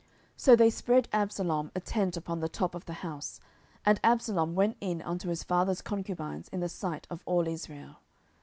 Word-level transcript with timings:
10:016:022 0.31 0.31
So 0.41 0.55
they 0.55 0.69
spread 0.71 1.07
Absalom 1.13 1.71
a 1.75 1.79
tent 1.79 2.17
upon 2.17 2.39
the 2.39 2.49
top 2.49 2.73
of 2.73 2.85
the 2.85 2.93
house; 3.05 3.39
and 3.85 3.99
Absalom 4.03 4.55
went 4.55 4.77
in 4.81 4.99
unto 5.03 5.29
his 5.29 5.43
father's 5.43 5.83
concubines 5.83 6.47
in 6.47 6.59
the 6.59 6.69
sight 6.69 7.05
of 7.11 7.21
all 7.27 7.47
Israel. 7.47 7.97